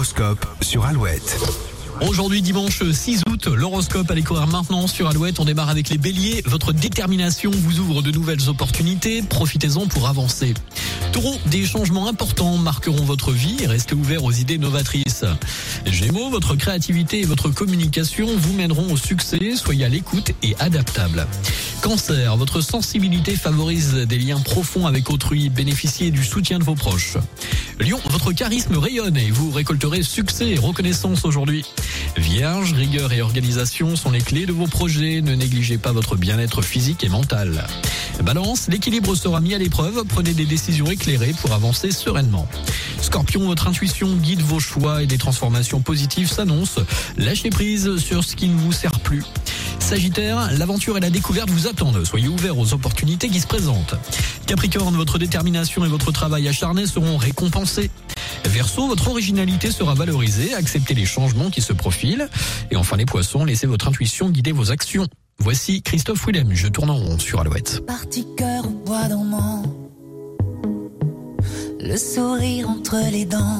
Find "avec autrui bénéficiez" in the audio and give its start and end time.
24.86-26.10